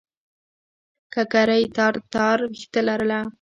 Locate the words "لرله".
2.87-3.19